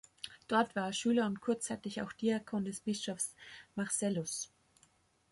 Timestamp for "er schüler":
0.87-1.27